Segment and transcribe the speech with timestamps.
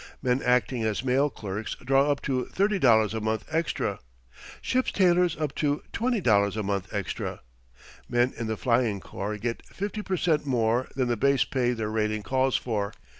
[0.23, 3.99] Men acting as mail clerks draw up to $30 a month extra;
[4.59, 7.41] ship's tailors up to $20 a month extra.
[8.09, 11.91] Men in the Flying Corps get 50 per cent more than the base pay their
[11.91, 12.93] rating calls for.